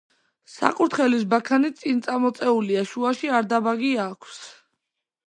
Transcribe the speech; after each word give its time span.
საკურთხევლის 0.51 1.25
ბაქანი 1.33 1.71
წინწამოწეულია, 1.81 2.81
შუაში 2.93 3.31
არდაბაგი 3.41 3.93
აქვს. 4.07 4.41